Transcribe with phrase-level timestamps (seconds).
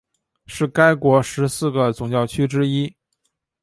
[0.47, 2.91] 是该国十四个总教区之一。